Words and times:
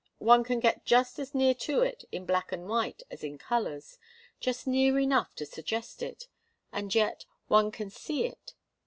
One 0.17 0.43
can 0.43 0.59
get 0.59 0.83
just 0.83 1.19
as 1.19 1.35
near 1.35 1.53
to 1.53 1.83
it 1.83 2.05
in 2.11 2.25
black 2.25 2.51
and 2.51 2.67
white 2.67 3.03
as 3.11 3.23
in 3.23 3.37
colours, 3.37 3.99
just 4.39 4.65
near 4.65 4.97
enough 4.97 5.35
to 5.35 5.45
suggest 5.45 6.01
it, 6.01 6.27
and 6.71 6.95
yet 6.95 7.27
one 7.49 7.69
can 7.69 7.91
see 7.91 8.25
it. 8.25 8.55